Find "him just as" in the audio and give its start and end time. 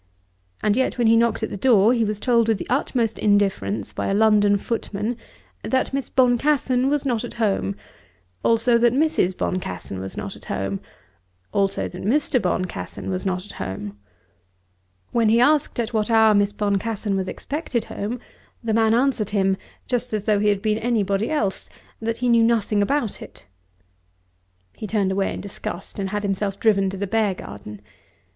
19.29-20.25